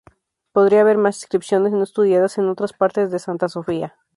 [0.51, 3.95] Podría haber más inscripciones no estudiadas en otras partes de Santa Sofía.